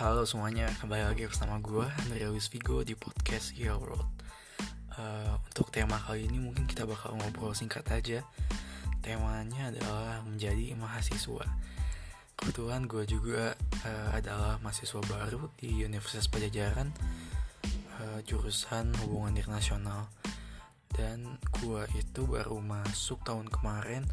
Halo 0.00 0.24
semuanya, 0.24 0.64
kembali 0.80 1.12
lagi 1.12 1.28
bersama 1.28 1.60
gue 1.60 1.84
Andrea 1.84 2.32
Luis 2.32 2.48
Vigo 2.48 2.80
di 2.80 2.96
podcast 2.96 3.52
Your 3.52 3.76
World. 3.76 4.08
Uh, 4.96 5.36
Untuk 5.52 5.68
tema 5.68 6.00
kali 6.00 6.24
ini 6.24 6.40
mungkin 6.40 6.64
kita 6.64 6.88
bakal 6.88 7.20
ngobrol 7.20 7.52
singkat 7.52 7.84
aja. 7.92 8.24
Temanya 9.04 9.68
adalah 9.68 10.24
menjadi 10.24 10.72
mahasiswa. 10.72 11.44
Kebetulan 12.32 12.88
gue 12.88 13.04
juga 13.04 13.52
uh, 13.84 14.08
adalah 14.16 14.56
mahasiswa 14.64 15.04
baru 15.04 15.52
di 15.60 15.84
Universitas 15.84 16.32
Pajajaran 16.32 16.96
uh, 18.00 18.24
Jurusan 18.24 18.96
Hubungan 19.04 19.36
Internasional. 19.36 20.08
Dan 20.96 21.36
gue 21.60 21.84
itu 22.00 22.24
baru 22.24 22.56
masuk 22.56 23.20
tahun 23.20 23.52
kemarin 23.52 24.08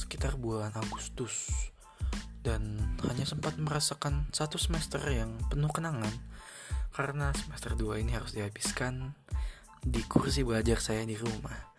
sekitar 0.00 0.40
bulan 0.40 0.72
Agustus 0.80 1.52
dan 2.46 2.78
hanya 3.10 3.26
sempat 3.26 3.58
merasakan 3.58 4.30
satu 4.30 4.54
semester 4.54 5.02
yang 5.10 5.34
penuh 5.50 5.66
kenangan. 5.74 6.14
Karena 6.94 7.34
semester 7.34 7.74
2 7.74 8.06
ini 8.06 8.14
harus 8.14 8.38
dihabiskan 8.38 9.10
di 9.82 9.98
kursi 10.06 10.46
belajar 10.46 10.78
saya 10.78 11.02
di 11.02 11.18
rumah. 11.18 11.74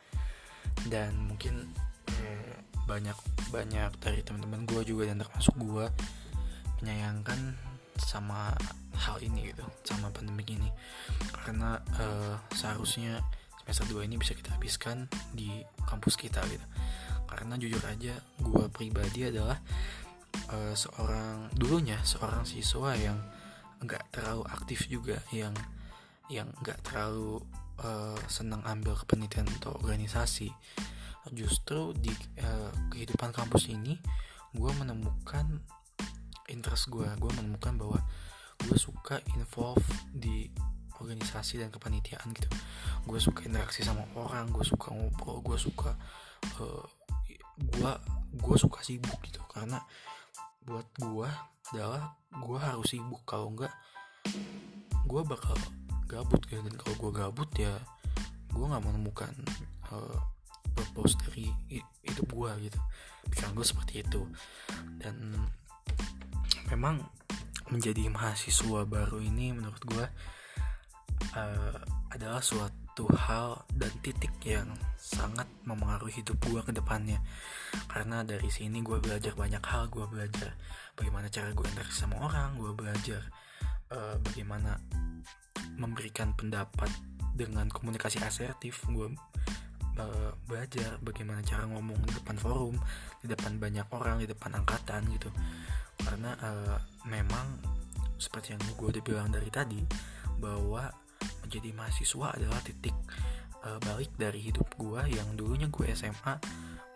Dan 0.84 1.32
mungkin 1.32 1.72
eh, 2.20 2.68
banyak 2.84 3.16
banyak 3.48 3.96
dari 4.04 4.20
teman-teman 4.28 4.68
gue 4.68 4.84
juga 4.84 5.08
dan 5.08 5.24
termasuk 5.24 5.56
gue 5.56 5.88
menyayangkan 6.84 7.56
sama 7.98 8.52
hal 9.00 9.18
ini 9.24 9.56
gitu 9.56 9.64
sama 9.88 10.12
pandemi 10.12 10.44
ini. 10.52 10.68
Karena 11.32 11.80
eh, 11.80 12.36
seharusnya 12.52 13.24
semester 13.64 13.88
2 13.88 14.04
ini 14.04 14.20
bisa 14.20 14.36
kita 14.36 14.52
habiskan 14.52 15.08
di 15.32 15.64
kampus 15.88 16.20
kita 16.20 16.44
gitu. 16.52 16.68
Karena 17.24 17.56
jujur 17.56 17.82
aja 17.88 18.20
gue 18.44 18.66
pribadi 18.68 19.32
adalah 19.32 19.56
uh, 20.52 20.74
seorang 20.76 21.52
dulunya 21.56 22.00
seorang 22.04 22.44
siswa 22.48 22.96
yang 22.96 23.20
nggak 23.84 24.10
terlalu 24.10 24.44
aktif 24.50 24.90
juga 24.90 25.22
yang 25.30 25.54
yang 26.28 26.50
nggak 26.60 26.82
terlalu 26.84 27.40
uh, 27.84 28.18
senang 28.28 28.64
ambil 28.68 28.98
kepenelitian 28.98 29.48
atau 29.62 29.76
organisasi. 29.80 30.52
Justru 31.32 31.92
di 31.92 32.12
uh, 32.40 32.72
kehidupan 32.92 33.36
kampus 33.36 33.68
ini 33.68 34.00
gue 34.56 34.72
menemukan 34.80 35.60
interest 36.48 36.88
gue 36.88 37.08
gue 37.20 37.32
menemukan 37.36 37.76
bahwa 37.76 38.00
gue 38.64 38.78
suka 38.80 39.20
involve 39.36 39.84
di 40.10 40.48
organisasi 40.98 41.62
dan 41.62 41.70
kepanitiaan 41.70 42.32
gitu. 42.34 42.50
Gue 43.06 43.20
suka 43.22 43.46
interaksi 43.46 43.86
sama 43.86 44.08
orang 44.18 44.50
gue 44.50 44.66
suka 44.66 44.90
ngobrol 44.96 45.44
gue 45.46 45.58
suka 45.60 45.94
uh, 46.64 46.86
gue 47.58 47.92
gue 48.34 48.58
suka 48.58 48.80
sibuk 48.82 49.20
gitu. 49.28 49.44
Karena 49.52 49.78
buat 50.68 50.88
gue 51.00 51.30
adalah 51.74 52.14
gue 52.30 52.60
harus 52.60 52.88
sibuk. 52.92 53.24
Kalau 53.24 53.56
enggak 53.56 53.72
gue 55.08 55.22
bakal 55.24 55.56
gabut 56.12 56.44
gitu 56.48 56.60
dan 56.60 56.76
kalau 56.76 56.96
gue 57.00 57.12
gabut 57.16 57.50
ya 57.56 57.72
gue 58.52 58.66
nggak 58.68 58.84
menemukan 58.84 59.32
uh, 59.92 60.20
purpose 60.76 61.16
dari 61.24 61.48
hidup 62.04 62.28
gue 62.28 62.52
gitu. 62.68 62.80
Pikiran 63.32 63.56
gue 63.56 63.66
seperti 63.66 64.04
itu. 64.04 64.22
Dan 65.00 65.48
memang 66.68 67.08
menjadi 67.72 68.08
mahasiswa 68.12 68.84
baru 68.88 69.24
ini 69.24 69.56
menurut 69.56 69.84
gue 69.88 70.06
uh, 71.36 71.80
adalah 72.12 72.44
suatu 72.44 72.87
satu 72.98 73.14
hal 73.14 73.62
dan 73.78 73.94
titik 74.02 74.34
yang 74.42 74.74
sangat 74.98 75.46
memengaruhi 75.70 76.18
hidup 76.18 76.34
gue 76.50 76.66
ke 76.66 76.74
depannya. 76.74 77.22
Karena 77.86 78.26
dari 78.26 78.50
sini 78.50 78.82
gue 78.82 78.98
belajar 78.98 79.38
banyak 79.38 79.62
hal 79.62 79.86
gue 79.94 80.02
belajar 80.10 80.58
bagaimana 80.98 81.30
cara 81.30 81.54
gue 81.54 81.62
interaksi 81.62 81.94
sama 81.94 82.18
orang 82.26 82.58
gue 82.58 82.74
belajar 82.74 83.22
uh, 83.94 84.18
bagaimana 84.18 84.82
memberikan 85.78 86.34
pendapat 86.34 86.90
dengan 87.38 87.70
komunikasi 87.70 88.18
asertif. 88.26 88.82
Gue 88.90 89.14
uh, 90.02 90.34
belajar 90.50 90.98
bagaimana 90.98 91.46
cara 91.46 91.70
ngomong 91.70 92.02
di 92.02 92.18
depan 92.18 92.42
forum 92.42 92.82
di 93.22 93.30
depan 93.30 93.62
banyak 93.62 93.86
orang 93.94 94.26
di 94.26 94.26
depan 94.26 94.58
angkatan 94.58 95.06
gitu. 95.14 95.30
Karena 96.02 96.34
uh, 96.42 96.82
memang 97.06 97.62
seperti 98.18 98.58
yang 98.58 98.62
gue 98.74 98.90
udah 98.90 99.04
bilang 99.06 99.30
dari 99.30 99.54
tadi 99.54 99.86
bahwa 100.42 100.90
menjadi 101.46 101.70
mahasiswa 101.74 102.28
adalah 102.36 102.60
titik 102.64 102.96
uh, 103.64 103.80
balik 103.84 104.12
dari 104.20 104.40
hidup 104.44 104.68
gue 104.76 105.02
yang 105.12 105.28
dulunya 105.36 105.68
gue 105.72 105.86
SMA 105.96 106.36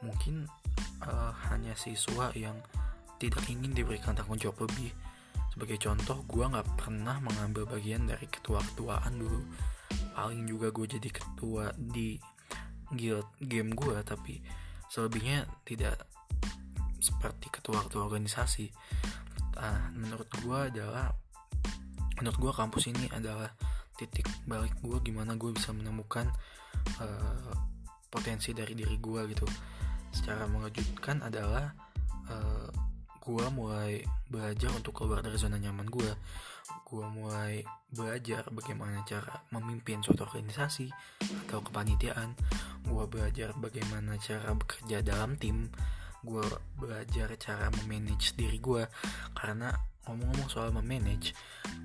mungkin 0.01 0.49
uh, 1.05 1.33
hanya 1.53 1.77
siswa 1.77 2.33
yang 2.33 2.57
tidak 3.21 3.45
ingin 3.49 3.71
diberikan 3.77 4.17
tanggung 4.17 4.41
jawab 4.41 4.65
lebih. 4.65 4.89
Sebagai 5.53 5.77
contoh 5.77 6.25
gue 6.25 6.41
nggak 6.41 6.67
pernah 6.79 7.21
mengambil 7.21 7.69
bagian 7.69 8.09
dari 8.09 8.25
ketua-ketuaan 8.25 9.13
dulu. 9.19 9.41
Paling 10.17 10.49
juga 10.49 10.73
gue 10.73 10.85
jadi 10.97 11.09
ketua 11.11 11.69
di 11.77 12.17
guild 12.91 13.29
game 13.39 13.71
gue 13.71 13.95
tapi 14.03 14.41
selebihnya 14.91 15.47
tidak 15.63 16.01
seperti 16.97 17.53
ketua-ketua 17.53 18.09
organisasi. 18.09 18.73
Nah, 19.61 19.93
menurut 19.93 20.29
gue 20.41 20.57
adalah 20.73 21.13
menurut 22.17 22.37
gue 22.37 22.53
kampus 22.53 22.89
ini 22.89 23.05
adalah 23.13 23.49
titik 24.01 24.25
balik 24.49 24.73
gue 24.81 24.97
gimana 25.05 25.37
gue 25.37 25.53
bisa 25.53 25.69
menemukan 25.69 26.25
uh, 26.97 27.53
potensi 28.09 28.51
dari 28.57 28.73
diri 28.73 28.97
gue 28.97 29.21
gitu. 29.29 29.45
Secara 30.09 30.49
mengejutkan 30.49 31.23
adalah 31.23 31.71
uh, 32.27 32.33
eh, 32.33 32.69
gue 33.21 33.45
mulai 33.53 34.01
belajar 34.27 34.73
untuk 34.73 34.97
keluar 34.97 35.21
dari 35.21 35.37
zona 35.37 35.61
nyaman 35.61 35.87
gue 35.87 36.11
gue 36.91 37.05
mulai 37.07 37.63
belajar 37.87 38.43
bagaimana 38.51 38.99
cara 39.07 39.47
memimpin 39.55 40.03
suatu 40.03 40.27
organisasi 40.27 40.91
atau 41.47 41.63
kepanitiaan. 41.63 42.35
Gue 42.83 43.07
belajar 43.07 43.55
bagaimana 43.55 44.19
cara 44.19 44.51
bekerja 44.51 44.99
dalam 44.99 45.39
tim 45.39 45.71
gue 46.21 46.45
belajar 46.77 47.33
cara 47.37 47.67
memanage 47.81 48.37
diri 48.37 48.61
gue 48.61 48.85
karena 49.33 49.73
ngomong-ngomong 50.05 50.49
soal 50.49 50.69
memanage 50.73 51.33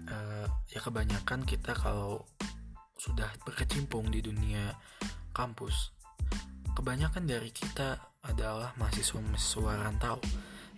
uh, 0.09 0.49
ya 0.73 0.81
kebanyakan 0.81 1.45
kita 1.45 1.77
kalau 1.77 2.25
sudah 2.97 3.29
berkecimpung 3.45 4.09
di 4.09 4.25
dunia 4.25 4.73
kampus 5.37 5.97
kebanyakan 6.77 7.25
dari 7.25 7.49
kita 7.49 7.97
adalah 8.29 8.77
mahasiswa-mahasiswa 8.77 9.73
rantau. 9.81 10.21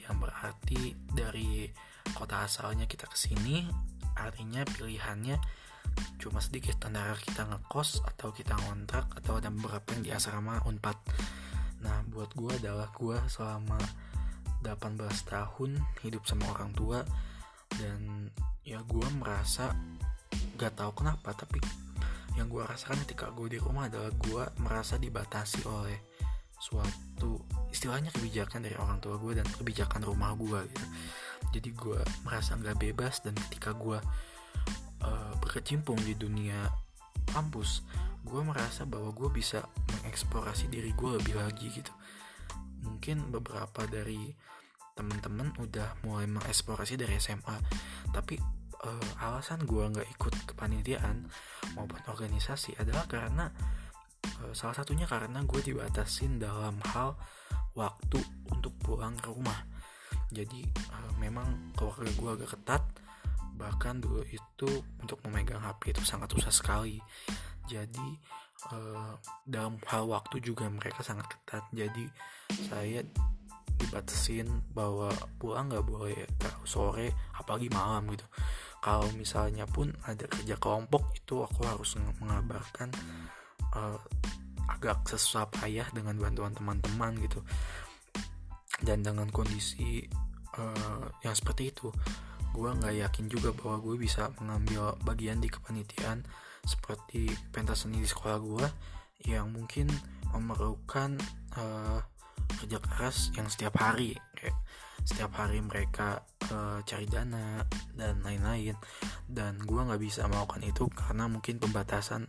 Yang 0.06 0.16
berarti 0.22 0.80
dari 1.10 1.68
kota 2.14 2.46
asalnya 2.46 2.86
kita 2.86 3.10
ke 3.10 3.18
sini 3.18 3.66
artinya 4.14 4.62
pilihannya 4.62 5.36
cuma 6.22 6.38
sedikit. 6.38 6.78
Antara 6.86 7.18
kita 7.18 7.50
ngekos 7.50 8.06
atau 8.06 8.30
kita 8.30 8.54
ngontrak 8.54 9.10
atau 9.18 9.42
ada 9.42 9.50
beberapa 9.50 9.98
yang 9.98 10.02
di 10.06 10.10
asrama 10.14 10.62
unpad 10.64 10.96
buat 12.18 12.34
gue 12.34 12.52
adalah 12.58 12.90
gue 12.90 13.14
selama 13.30 13.78
18 14.66 14.98
tahun 15.30 15.78
hidup 16.02 16.26
sama 16.26 16.50
orang 16.50 16.74
tua. 16.74 17.06
Dan 17.78 18.26
ya 18.66 18.82
gue 18.82 19.06
merasa 19.22 19.70
gak 20.58 20.74
tahu 20.74 20.98
kenapa 20.98 21.30
tapi 21.38 21.62
yang 22.34 22.50
gue 22.50 22.66
rasakan 22.66 22.98
ketika 23.06 23.30
gue 23.30 23.54
di 23.54 23.58
rumah 23.62 23.86
adalah 23.86 24.10
gue 24.10 24.42
merasa 24.58 24.98
dibatasi 24.98 25.62
oleh 25.70 25.94
suatu 26.58 27.38
istilahnya 27.70 28.10
kebijakan 28.10 28.66
dari 28.66 28.74
orang 28.74 28.98
tua 28.98 29.14
gue 29.14 29.38
dan 29.38 29.46
kebijakan 29.46 30.02
rumah 30.02 30.34
gue 30.34 30.58
gitu. 30.74 30.86
Jadi 31.54 31.70
gue 31.78 32.00
merasa 32.26 32.58
nggak 32.58 32.82
bebas 32.82 33.22
dan 33.22 33.38
ketika 33.46 33.78
gue 33.78 33.98
uh, 35.06 35.32
berkecimpung 35.38 36.02
di 36.02 36.18
dunia 36.18 36.66
kampus 37.30 37.86
gue 38.28 38.42
merasa 38.44 38.84
bahwa 38.84 39.10
gue 39.16 39.32
bisa 39.32 39.64
mengeksplorasi 39.98 40.68
diri 40.68 40.92
gue 40.92 41.10
lebih 41.16 41.34
lagi 41.40 41.72
gitu. 41.72 41.92
Mungkin 42.84 43.32
beberapa 43.32 43.88
dari 43.88 44.30
temen-temen 44.92 45.54
udah 45.62 46.02
mulai 46.02 46.26
mengeksplorasi 46.26 46.98
dari 46.98 47.22
SMA 47.22 47.54
tapi 48.10 48.34
uh, 48.82 49.22
alasan 49.22 49.62
gue 49.62 49.84
nggak 49.94 50.08
ikut 50.18 50.34
kepanitiaan 50.50 51.30
maupun 51.78 52.02
organisasi 52.10 52.74
adalah 52.82 53.06
karena 53.06 53.46
uh, 54.42 54.52
salah 54.54 54.74
satunya 54.74 55.06
karena 55.06 55.46
gue 55.46 55.60
dibatasin 55.62 56.42
dalam 56.42 56.82
hal 56.94 57.14
waktu 57.78 58.18
untuk 58.50 58.74
pulang 58.82 59.14
ke 59.14 59.30
rumah. 59.30 59.62
Jadi 60.34 60.66
uh, 60.90 61.12
memang 61.22 61.72
keluarga 61.78 62.10
gue 62.10 62.30
agak 62.42 62.50
ketat 62.58 62.82
bahkan 63.58 63.98
dulu 63.98 64.22
itu 64.30 64.70
untuk 65.02 65.18
memegang 65.26 65.58
HP 65.58 65.90
itu 65.90 66.02
sangat 66.06 66.30
susah 66.30 66.54
sekali 66.54 67.02
jadi 67.68 68.08
uh, 68.72 69.14
dalam 69.44 69.76
hal 69.86 70.08
waktu 70.08 70.40
juga 70.40 70.66
mereka 70.72 71.04
sangat 71.04 71.28
ketat. 71.28 71.64
Jadi 71.76 72.08
saya 72.66 73.04
dibatasin 73.78 74.48
bahwa 74.74 75.12
pulang 75.38 75.70
nggak 75.70 75.86
boleh 75.86 76.26
terlalu 76.40 76.66
sore 76.66 77.08
apalagi 77.36 77.68
malam 77.70 78.10
gitu. 78.10 78.26
Kalau 78.82 79.06
misalnya 79.14 79.68
pun 79.68 79.92
ada 80.08 80.26
kerja 80.26 80.58
kelompok 80.58 81.14
itu 81.14 81.44
aku 81.44 81.60
harus 81.68 81.94
mengabarkan 82.18 82.90
uh, 83.76 84.00
agak 84.68 85.06
sesusah 85.06 85.46
payah 85.52 85.86
dengan 85.94 86.18
bantuan 86.18 86.56
teman-teman 86.56 87.14
gitu. 87.22 87.44
Dan 88.82 89.02
dengan 89.02 89.26
kondisi 89.30 90.06
uh, 90.58 91.06
yang 91.22 91.34
seperti 91.34 91.70
itu 91.70 91.90
gue 92.48 92.70
nggak 92.74 92.96
yakin 93.06 93.26
juga 93.30 93.54
bahwa 93.54 93.78
gue 93.84 93.94
bisa 94.00 94.32
mengambil 94.40 94.96
bagian 95.04 95.38
di 95.38 95.46
kepanitiaan 95.52 96.24
seperti 96.68 97.32
pentas 97.48 97.88
seni 97.88 98.04
di 98.04 98.08
sekolah 98.08 98.36
gue 98.36 98.66
yang 99.24 99.48
mungkin 99.48 99.88
memerlukan 100.36 101.16
uh, 101.56 101.98
kerja 102.60 102.78
keras 102.84 103.32
yang 103.32 103.48
setiap 103.48 103.80
hari 103.80 104.12
kayak 104.36 104.54
setiap 105.08 105.32
hari 105.40 105.64
mereka 105.64 106.20
uh, 106.52 106.84
cari 106.84 107.08
dana 107.08 107.64
dan 107.96 108.20
lain-lain. 108.20 108.76
Dan 109.24 109.56
gue 109.64 109.80
nggak 109.80 110.00
bisa 110.04 110.28
melakukan 110.28 110.60
itu 110.68 110.84
karena 110.92 111.24
mungkin 111.24 111.56
pembatasan 111.56 112.28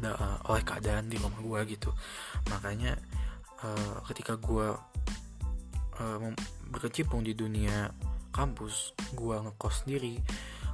da, 0.00 0.40
oleh 0.48 0.64
keadaan 0.64 1.12
di 1.12 1.20
rumah 1.20 1.44
gue 1.44 1.76
gitu. 1.76 1.92
Makanya 2.48 2.96
uh, 3.60 4.00
ketika 4.08 4.40
gue 4.40 4.72
uh, 6.00 6.18
berkecimpung 6.72 7.20
di 7.20 7.36
dunia 7.36 7.92
kampus 8.30 8.96
gue 9.12 9.36
ngekos 9.36 9.84
sendiri 9.84 10.22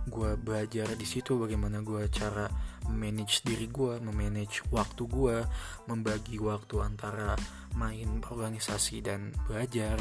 gue 0.07 0.39
belajar 0.39 0.87
di 0.95 1.07
situ 1.07 1.35
bagaimana 1.35 1.83
gue 1.83 2.07
cara 2.09 2.47
manage 2.87 3.43
diri 3.43 3.67
gue, 3.67 3.99
memanage 3.99 4.63
waktu 4.71 5.07
gue, 5.11 5.43
membagi 5.91 6.39
waktu 6.39 6.79
antara 6.79 7.35
main 7.75 8.23
organisasi 8.23 9.03
dan 9.03 9.35
belajar. 9.51 9.99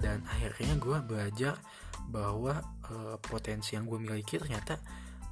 Dan 0.00 0.24
akhirnya 0.28 0.76
gue 0.80 0.96
belajar 1.04 1.60
bahwa 2.08 2.60
e, 2.88 3.20
potensi 3.20 3.76
yang 3.76 3.84
gue 3.84 4.00
miliki 4.00 4.40
ternyata 4.40 4.80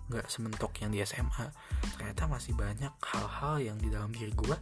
nggak 0.08 0.28
sementok 0.28 0.72
yang 0.81 0.93
di 0.93 1.04
SMA. 1.04 1.52
Ternyata 1.96 2.28
masih 2.28 2.56
banyak 2.56 2.93
hal-hal 3.12 3.56
yang 3.61 3.76
di 3.76 3.88
dalam 3.93 4.12
diri 4.12 4.32
gue 4.32 4.56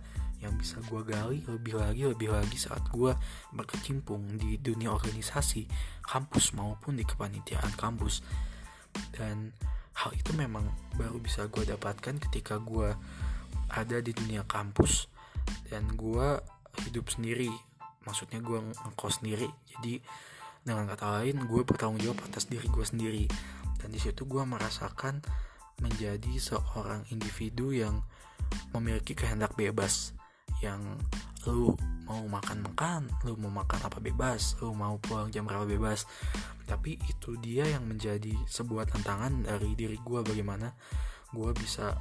yang 0.44 0.52
bisa 0.60 0.76
gue 0.84 1.00
gali 1.00 1.40
lebih 1.48 1.80
lagi 1.80 2.02
lebih 2.04 2.28
lagi 2.28 2.60
saat 2.60 2.84
gue 2.92 3.16
berkecimpung 3.56 4.36
di 4.36 4.60
dunia 4.60 4.92
organisasi 4.92 5.64
kampus 6.04 6.52
maupun 6.52 7.00
di 7.00 7.08
kepanitiaan 7.08 7.72
kampus 7.72 8.20
dan 9.14 9.52
hal 9.96 10.12
itu 10.12 10.32
memang 10.36 10.68
baru 10.96 11.20
bisa 11.20 11.48
gue 11.48 11.64
dapatkan 11.64 12.20
ketika 12.28 12.60
gue 12.60 12.92
ada 13.72 13.98
di 14.00 14.12
dunia 14.12 14.44
kampus 14.44 15.08
dan 15.68 15.88
gue 15.94 16.40
hidup 16.88 17.08
sendiri. 17.12 17.50
Maksudnya 18.04 18.40
gue 18.40 18.58
ngekos 18.62 19.20
sendiri. 19.22 19.48
Jadi 19.76 19.98
dengan 20.66 20.90
kata 20.90 21.22
lain 21.22 21.46
gue 21.46 21.62
bertanggung 21.62 22.02
jawab 22.02 22.22
atas 22.26 22.48
diri 22.48 22.66
gue 22.68 22.84
sendiri. 22.86 23.24
Dan 23.78 23.92
di 23.92 24.00
situ 24.00 24.24
gue 24.24 24.42
merasakan 24.42 25.20
menjadi 25.84 26.40
seorang 26.40 27.04
individu 27.12 27.72
yang 27.72 28.00
memiliki 28.72 29.12
kehendak 29.12 29.52
bebas 29.58 30.15
yang 30.64 30.82
lu 31.46 31.76
mau 32.06 32.22
makan 32.26 32.62
makan 32.62 33.10
lu 33.26 33.34
mau 33.38 33.62
makan 33.62 33.86
apa 33.86 33.98
bebas 33.98 34.58
lu 34.62 34.74
mau 34.74 34.98
pulang 34.98 35.30
jam 35.30 35.46
berapa 35.46 35.66
bebas. 35.66 36.06
Tapi 36.66 36.98
itu 37.06 37.38
dia 37.38 37.66
yang 37.66 37.86
menjadi 37.86 38.34
sebuah 38.50 38.90
tantangan 38.90 39.46
dari 39.46 39.74
diri 39.78 39.98
gue 40.02 40.20
bagaimana 40.22 40.74
gue 41.30 41.50
bisa 41.54 41.94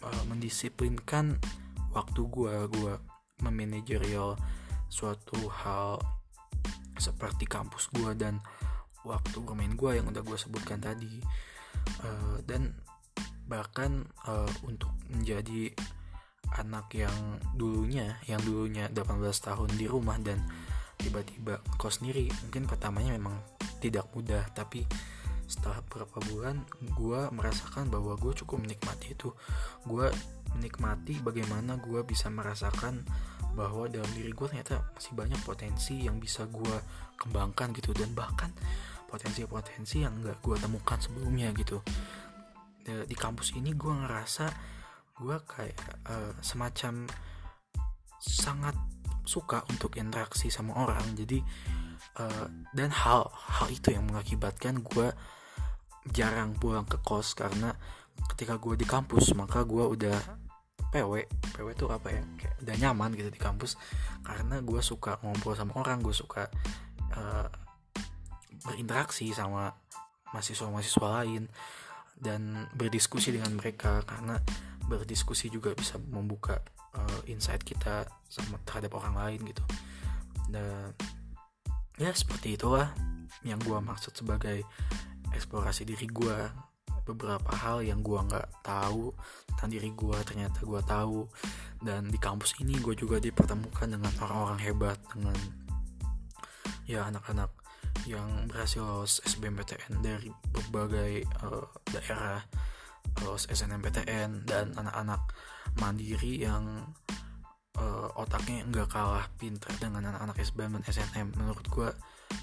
uh, 0.00 0.24
mendisiplinkan 0.28 1.36
waktu 1.92 2.20
gue 2.28 2.54
gue 2.72 2.94
memanajerial 3.44 4.36
suatu 4.88 5.36
hal 5.48 6.00
seperti 6.96 7.44
kampus 7.48 7.88
gue 7.92 8.12
dan 8.16 8.40
waktu 9.02 9.42
bermain 9.42 9.74
gue 9.74 9.98
yang 9.98 10.08
udah 10.08 10.22
gue 10.24 10.38
sebutkan 10.38 10.80
tadi. 10.80 11.20
Uh, 12.00 12.38
dan 12.46 12.76
bahkan 13.48 14.06
uh, 14.24 14.48
untuk 14.64 14.88
menjadi 15.10 15.74
anak 16.58 16.92
yang 16.92 17.14
dulunya 17.56 18.20
yang 18.28 18.40
dulunya 18.44 18.88
18 18.90 19.22
tahun 19.22 19.70
di 19.76 19.86
rumah 19.88 20.18
dan 20.20 20.42
tiba-tiba 21.00 21.58
kos 21.80 21.98
sendiri 21.98 22.30
mungkin 22.46 22.68
pertamanya 22.70 23.14
memang 23.16 23.36
tidak 23.82 24.06
mudah. 24.14 24.46
Tapi 24.54 24.86
setelah 25.50 25.84
beberapa 25.84 26.22
bulan 26.32 26.64
gue 26.96 27.20
merasakan 27.34 27.90
bahwa 27.92 28.16
gue 28.16 28.32
cukup 28.38 28.62
menikmati 28.62 29.12
itu. 29.12 29.34
Gue 29.84 30.08
menikmati 30.56 31.20
bagaimana 31.20 31.76
gue 31.76 32.00
bisa 32.06 32.32
merasakan 32.32 33.04
bahwa 33.52 33.84
dalam 33.90 34.08
diri 34.16 34.32
gue 34.32 34.46
ternyata 34.48 34.80
masih 34.96 35.12
banyak 35.12 35.40
potensi 35.44 36.08
yang 36.08 36.16
bisa 36.16 36.48
gue 36.48 36.76
kembangkan 37.20 37.74
gitu. 37.76 37.92
Dan 37.92 38.16
bahkan 38.16 38.48
potensi-potensi 39.10 40.00
yang 40.00 40.24
gak 40.24 40.40
gue 40.40 40.56
temukan 40.56 40.96
sebelumnya 40.96 41.52
gitu. 41.52 41.84
Di 42.82 43.16
kampus 43.18 43.52
ini 43.58 43.76
gue 43.76 43.92
ngerasa 43.92 44.48
gue 45.18 45.36
kayak 45.44 45.76
uh, 46.08 46.32
semacam 46.40 47.06
sangat 48.22 48.76
suka 49.22 49.62
untuk 49.70 49.98
interaksi 49.98 50.50
sama 50.50 50.74
orang. 50.78 51.02
Jadi 51.14 51.42
uh, 52.18 52.46
dan 52.74 52.90
hal 52.90 53.30
hal 53.30 53.68
itu 53.70 53.94
yang 53.94 54.06
mengakibatkan 54.08 54.82
gue 54.82 55.10
jarang 56.10 56.58
pulang 56.58 56.86
ke 56.86 56.98
kos 56.98 57.38
karena 57.38 57.70
ketika 58.34 58.58
gue 58.58 58.74
di 58.74 58.86
kampus 58.86 59.34
maka 59.38 59.62
gue 59.62 59.84
udah 59.86 60.18
PW 60.92 61.12
PW 61.56 61.66
itu 61.72 61.86
apa 61.88 62.08
ya? 62.12 62.22
Kayak 62.36 62.56
udah 62.62 62.76
nyaman 62.82 63.10
gitu 63.16 63.30
di 63.32 63.40
kampus. 63.40 63.78
Karena 64.26 64.60
gue 64.60 64.80
suka 64.82 65.22
ngobrol 65.22 65.56
sama 65.56 65.72
orang 65.80 66.02
gue 66.02 66.14
suka 66.14 66.50
uh, 67.16 67.48
berinteraksi 68.62 69.30
sama 69.32 69.72
mahasiswa-mahasiswa 70.32 71.08
lain 71.22 71.50
dan 72.18 72.68
berdiskusi 72.76 73.32
dengan 73.32 73.56
mereka. 73.56 74.04
Karena 74.04 74.36
berdiskusi 74.86 75.48
juga 75.48 75.72
bisa 75.74 75.98
membuka 75.98 76.58
uh, 76.96 77.20
insight 77.28 77.62
kita 77.62 78.06
sama 78.28 78.58
terhadap 78.66 78.96
orang 78.98 79.14
lain 79.16 79.40
gitu. 79.48 79.64
Dan 80.48 80.92
ya 82.00 82.10
seperti 82.12 82.56
itulah 82.56 82.92
yang 83.46 83.58
gue 83.62 83.78
maksud 83.78 84.12
sebagai 84.16 84.62
eksplorasi 85.32 85.88
diri 85.88 86.06
gue 86.08 86.38
beberapa 87.02 87.50
hal 87.50 87.82
yang 87.82 87.98
gue 87.98 88.14
nggak 88.14 88.62
tahu 88.62 89.10
tentang 89.50 89.70
diri 89.74 89.90
gue 89.90 90.18
ternyata 90.22 90.58
gue 90.62 90.82
tahu. 90.84 91.26
Dan 91.82 92.06
di 92.10 92.18
kampus 92.20 92.58
ini 92.62 92.78
gue 92.78 92.94
juga 92.94 93.18
dipertemukan 93.18 93.88
dengan 93.90 94.12
orang-orang 94.22 94.60
hebat 94.62 94.98
dengan 95.10 95.34
ya 96.86 97.06
anak-anak 97.10 97.50
yang 98.08 98.26
berhasil 98.50 98.82
lolos 98.82 99.22
SBMPTN 99.22 100.02
dari 100.02 100.30
berbagai 100.50 101.22
uh, 101.46 101.66
daerah 101.90 102.42
terus 103.16 103.46
SNMPTN 103.50 104.48
dan 104.48 104.72
anak-anak 104.74 105.20
mandiri 105.78 106.42
yang 106.42 106.90
uh, 107.78 108.08
otaknya 108.18 108.64
nggak 108.68 108.88
kalah 108.90 109.26
pintar 109.36 109.72
dengan 109.78 110.12
anak-anak 110.12 110.36
SBM 110.42 110.80
dan 110.80 110.84
SNM 110.88 111.26
menurut 111.36 111.66
gue 111.68 111.90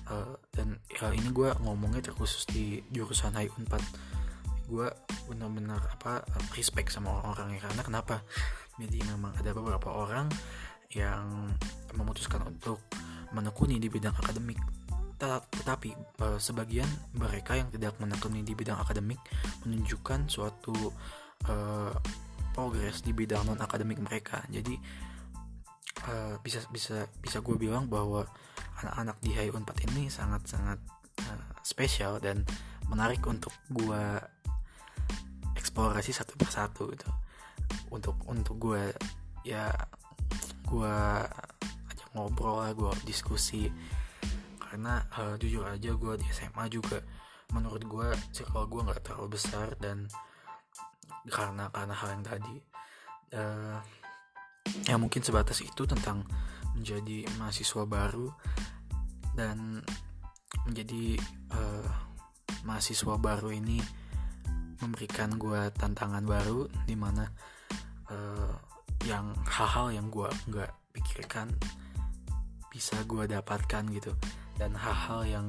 uh, 0.10 0.36
dan 0.54 0.78
ya 0.89 1.10
ini 1.13 1.30
gue 1.30 1.50
ngomongnya 1.62 2.12
terkhusus 2.12 2.46
di 2.50 2.82
jurusan 2.89 3.36
HI 3.36 3.50
4 3.50 4.70
gue 4.70 4.88
benar-benar 5.25 5.82
apa 5.98 6.22
respect 6.54 6.94
sama 6.94 7.18
orang-orangnya 7.20 7.66
karena 7.66 7.82
kenapa? 7.82 8.16
Jadi 8.78 9.01
memang 9.01 9.34
ada 9.34 9.50
beberapa 9.51 9.89
orang 9.89 10.30
yang 10.94 11.50
memutuskan 11.98 12.46
untuk 12.46 12.86
menekuni 13.34 13.82
di 13.82 13.89
bidang 13.89 14.13
akademik 14.13 14.62
tetapi 15.20 15.92
uh, 16.24 16.40
sebagian 16.40 16.88
mereka 17.12 17.60
yang 17.60 17.68
tidak 17.68 18.00
menekuni 18.00 18.40
di 18.40 18.56
bidang 18.56 18.80
akademik 18.80 19.20
menunjukkan 19.68 20.32
suatu 20.32 20.72
uh, 21.52 21.92
progres 22.56 23.04
di 23.04 23.12
bidang 23.12 23.44
non 23.44 23.60
akademik 23.60 24.00
mereka. 24.00 24.40
Jadi 24.48 24.80
uh, 26.08 26.40
bisa 26.40 26.64
bisa 26.72 27.04
bisa 27.20 27.44
gue 27.44 27.56
bilang 27.60 27.92
bahwa 27.92 28.24
anak-anak 28.80 29.18
di 29.20 29.36
HI 29.36 29.52
4 29.52 29.86
ini 29.92 30.08
sangat 30.08 30.48
sangat 30.48 30.80
uh, 31.28 31.44
spesial 31.68 32.24
dan 32.24 32.48
menarik 32.88 33.20
untuk 33.28 33.52
gue 33.68 34.04
eksplorasi 35.60 36.16
satu 36.16 36.40
persatu 36.40 36.96
gitu. 36.96 37.12
Untuk 37.92 38.16
untuk 38.24 38.56
gue 38.56 38.96
ya 39.44 39.68
gue 40.64 40.96
ajak 41.92 42.10
ngobrol 42.16 42.64
lah 42.64 42.72
gue 42.72 42.92
diskusi 43.04 43.68
karena 44.70 45.02
uh, 45.18 45.34
jujur 45.42 45.66
aja 45.66 45.98
gue 45.98 46.14
di 46.22 46.26
SMA 46.30 46.70
juga 46.70 47.02
menurut 47.58 47.82
gue 47.82 48.08
circle 48.30 48.70
gue 48.70 48.82
nggak 48.86 49.02
terlalu 49.02 49.34
besar 49.34 49.74
dan 49.82 50.06
karena 51.26 51.74
karena 51.74 51.96
hal 51.98 52.10
yang 52.14 52.26
tadi 52.26 52.56
uh, 53.34 53.82
ya 54.86 54.96
mungkin 55.02 55.26
sebatas 55.26 55.66
itu 55.66 55.90
tentang 55.90 56.22
menjadi 56.78 57.26
mahasiswa 57.42 57.84
baru 57.90 58.30
dan 59.34 59.82
menjadi 60.70 61.18
uh, 61.50 61.90
mahasiswa 62.62 63.18
baru 63.18 63.50
ini 63.50 63.82
memberikan 64.80 65.34
gue 65.36 65.74
tantangan 65.74 66.24
baru 66.24 66.70
di 66.86 66.94
mana 66.94 67.26
uh, 68.14 68.54
yang 69.10 69.34
hal-hal 69.50 69.90
yang 69.90 70.08
gue 70.14 70.30
nggak 70.54 70.72
pikirkan 70.94 71.50
bisa 72.70 73.02
gue 73.10 73.26
dapatkan 73.26 73.84
gitu 73.92 74.14
dan 74.60 74.75
hal-hal 74.75 75.24
yang 75.24 75.48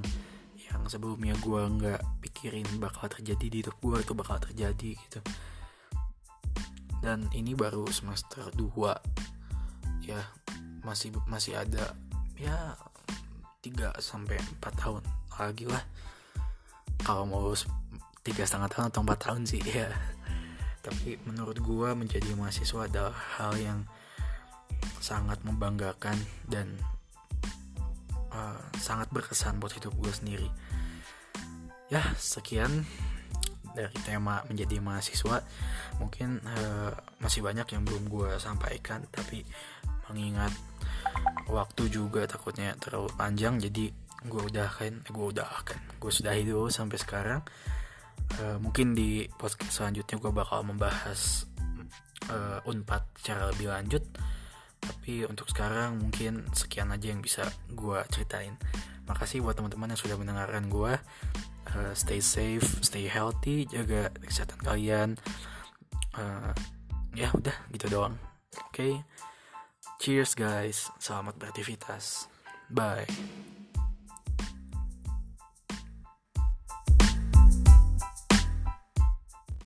yang 0.71 0.87
sebelumnya 0.87 1.35
gue 1.43 1.63
nggak 1.67 2.01
pikirin 2.23 2.65
bakal 2.79 3.11
terjadi 3.11 3.47
di 3.51 3.57
hidup 3.67 3.75
gue 3.83 3.99
itu 3.99 4.15
bakal 4.15 4.39
terjadi 4.39 4.95
gitu. 4.95 5.21
Dan 7.03 7.27
ini 7.35 7.59
baru 7.59 7.91
semester 7.91 8.47
2 8.55 10.07
ya 10.07 10.23
masih 10.87 11.11
masih 11.27 11.59
ada 11.59 11.99
ya 12.39 12.79
3 13.67 13.99
sampai 13.99 14.39
4 14.63 14.81
tahun 14.81 15.03
lagi 15.35 15.67
lah. 15.67 15.83
Kalau 17.03 17.27
mau 17.27 17.51
tiga 18.23 18.45
setengah 18.47 18.71
tahun 18.71 18.87
atau 18.95 19.01
empat 19.03 19.19
tahun 19.27 19.43
sih 19.49 19.61
ya. 19.65 19.91
Tapi 20.81 21.19
menurut 21.27 21.59
gue 21.59 21.89
menjadi 21.93 22.31
mahasiswa 22.39 22.87
adalah 22.87 23.17
hal 23.37 23.53
yang 23.59 23.81
sangat 25.01 25.41
membanggakan 25.45 26.17
dan 26.49 26.77
uh, 28.33 28.61
sangat 28.79 29.11
berkesan 29.11 29.59
buat 29.59 29.75
hidup 29.75 29.95
gue 29.99 30.13
sendiri. 30.13 30.49
Ya 31.91 32.03
sekian 32.15 32.87
dari 33.75 33.95
tema 34.03 34.43
menjadi 34.47 34.83
mahasiswa. 34.83 35.43
Mungkin 36.03 36.43
uh, 36.43 36.93
masih 37.23 37.43
banyak 37.45 37.67
yang 37.71 37.83
belum 37.87 38.11
gue 38.11 38.31
sampaikan 38.43 39.07
tapi 39.11 39.47
mengingat 40.11 40.51
waktu 41.47 41.87
juga 41.87 42.27
takutnya 42.27 42.75
terlalu 42.83 43.15
panjang 43.15 43.63
jadi 43.63 43.95
gue 44.27 44.43
udah 44.53 44.69
kan 44.69 45.01
gue 45.07 45.27
udah 45.33 45.47
akan 45.63 45.79
gue 46.03 46.13
sudah 46.13 46.35
dulu 46.35 46.69
sampai 46.71 46.99
sekarang. 46.99 47.41
Uh, 48.39 48.63
mungkin 48.63 48.95
di 48.95 49.27
podcast 49.27 49.83
selanjutnya 49.83 50.23
gue 50.23 50.31
bakal 50.31 50.63
membahas 50.63 51.51
uh, 52.31 52.63
unpad 52.71 53.03
secara 53.19 53.51
lebih 53.51 53.75
lanjut 53.75 54.03
tapi 55.11 55.27
untuk 55.27 55.51
sekarang 55.51 55.99
mungkin 55.99 56.47
sekian 56.55 56.95
aja 56.95 57.11
yang 57.11 57.19
bisa 57.19 57.43
gue 57.67 57.99
ceritain. 58.15 58.55
Makasih 59.11 59.43
buat 59.43 59.59
teman-teman 59.59 59.91
yang 59.91 59.99
sudah 59.99 60.15
mendengarkan 60.15 60.71
gue 60.71 60.95
uh, 61.75 61.93
stay 61.99 62.23
safe 62.23 62.79
stay 62.79 63.11
healthy 63.11 63.67
jaga 63.67 64.15
kesehatan 64.23 64.63
kalian. 64.63 65.19
Uh, 66.15 66.55
ya 67.19 67.27
udah 67.35 67.59
gitu 67.75 67.91
doang. 67.91 68.15
Oke? 68.71 68.71
Okay? 68.71 68.95
cheers 69.99 70.39
guys. 70.39 70.95
Selamat 71.03 71.35
beraktivitas. 71.43 72.31
Bye 72.71 73.11